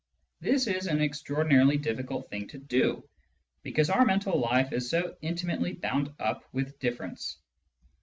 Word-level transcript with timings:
This 0.39 0.65
is 0.65 0.87
an 0.87 0.99
extraordinarily 0.99 1.77
difficult 1.77 2.27
thing 2.27 2.47
to 2.47 2.57
do, 2.57 3.07
because 3.61 3.91
our 3.91 4.03
mental 4.03 4.39
life 4.39 4.73
is 4.73 4.89
so 4.89 5.15
intimately 5.21 5.73
bound 5.73 6.11
up 6.17 6.43
with 6.53 6.79
difference. 6.79 7.37